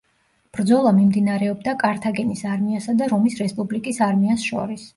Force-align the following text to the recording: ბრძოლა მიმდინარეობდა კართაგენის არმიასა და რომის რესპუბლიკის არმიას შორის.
ბრძოლა 0.57 0.93
მიმდინარეობდა 0.99 1.75
კართაგენის 1.85 2.43
არმიასა 2.55 2.97
და 3.03 3.11
რომის 3.15 3.39
რესპუბლიკის 3.45 4.05
არმიას 4.11 4.51
შორის. 4.53 4.87